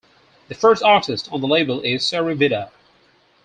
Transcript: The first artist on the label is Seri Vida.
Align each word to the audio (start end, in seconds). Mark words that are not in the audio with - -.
The 0.47 0.55
first 0.55 0.81
artist 0.81 1.29
on 1.31 1.41
the 1.41 1.47
label 1.47 1.79
is 1.81 2.03
Seri 2.03 2.33
Vida. 2.33 2.71